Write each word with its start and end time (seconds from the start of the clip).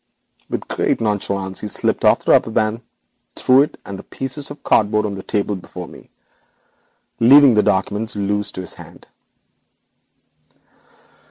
With 0.49 0.67
great 0.67 0.99
nonchalance 0.99 1.59
he 1.59 1.67
slipped 1.67 2.03
off 2.03 2.25
the 2.25 2.31
rubber 2.31 2.49
band, 2.49 2.81
threw 3.35 3.61
it 3.61 3.79
and 3.85 3.99
the 3.99 4.03
pieces 4.03 4.49
of 4.49 4.63
cardboard 4.63 5.05
on 5.05 5.13
the 5.13 5.21
table 5.21 5.55
before 5.55 5.87
me, 5.87 6.09
leaving 7.19 7.53
the 7.53 7.61
documents 7.61 8.15
loose 8.15 8.51
to 8.53 8.61
his 8.61 8.73
hand. 8.73 9.05